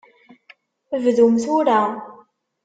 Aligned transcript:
Bdum 1.03 1.35
tura! 1.43 1.79